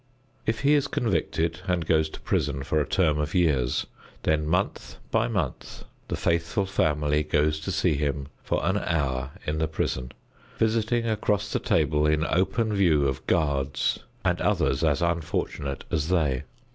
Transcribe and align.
If 0.47 0.61
he 0.61 0.73
is 0.73 0.87
convicted 0.87 1.59
and 1.67 1.85
goes 1.85 2.09
to 2.09 2.19
prison 2.21 2.63
for 2.63 2.81
a 2.81 2.87
term 2.89 3.19
of 3.19 3.35
years, 3.35 3.85
then 4.23 4.47
month 4.47 4.97
by 5.11 5.27
month 5.27 5.85
the 6.07 6.15
faithful 6.15 6.65
family 6.65 7.21
goes 7.21 7.59
to 7.59 7.71
see 7.71 7.93
him 7.93 8.29
for 8.41 8.65
an 8.65 8.79
hour 8.79 9.33
in 9.45 9.59
the 9.59 9.67
prison, 9.67 10.11
visiting 10.57 11.05
across 11.07 11.53
the 11.53 11.59
table 11.59 12.07
in 12.07 12.25
open 12.25 12.73
view 12.73 13.07
of 13.07 13.27
guards 13.27 13.99
and 14.25 14.41
others 14.41 14.83
as 14.83 15.03
unfortunate 15.03 15.83
as 15.91 16.07
they. 16.09 16.45